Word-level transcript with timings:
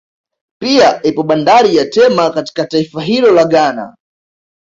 Pia 0.61 1.03
ipo 1.03 1.23
bandari 1.23 1.75
ya 1.75 1.85
Tema 1.85 2.29
katika 2.29 2.65
taifa 2.65 3.01
hilo 3.01 3.31
la 3.31 3.45
Ghana 3.45 3.95